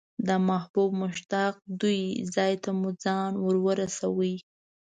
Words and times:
د 0.27 0.29
محبوب 0.49 0.89
مشتاق 1.03 1.53
دوی 1.81 1.99
ځای 2.35 2.53
ته 2.63 2.69
مو 2.79 2.89
ځان 3.03 3.31
ورساوه. 3.65 4.33